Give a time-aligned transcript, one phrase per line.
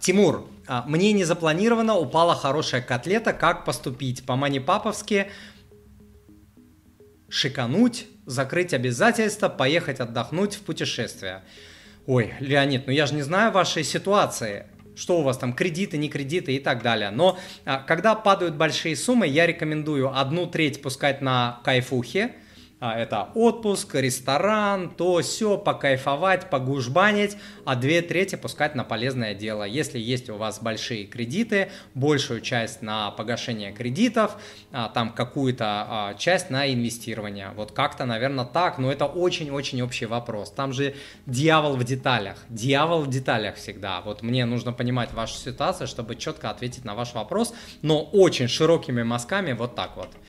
[0.00, 4.24] Тимур, а, мне не запланировано, упала хорошая котлета, как поступить?
[4.24, 5.26] По-мани-паповски
[7.28, 11.42] шикануть, закрыть обязательства, поехать отдохнуть в путешествие.
[12.06, 14.66] Ой, Леонид, ну я же не знаю вашей ситуации
[14.96, 17.10] что у вас там, кредиты, не кредиты и так далее.
[17.10, 22.34] Но а, когда падают большие суммы, я рекомендую одну треть пускать на кайфухе,
[22.88, 29.64] это отпуск, ресторан, то все, покайфовать, погужбанить, а две трети пускать на полезное дело.
[29.64, 34.36] Если есть у вас большие кредиты, большую часть на погашение кредитов,
[34.72, 37.50] а, там какую-то а, часть на инвестирование.
[37.54, 40.50] Вот как-то, наверное, так, но это очень-очень общий вопрос.
[40.50, 40.94] Там же
[41.26, 44.00] дьявол в деталях, дьявол в деталях всегда.
[44.00, 49.02] Вот мне нужно понимать вашу ситуацию, чтобы четко ответить на ваш вопрос, но очень широкими
[49.02, 50.10] мазками вот так вот.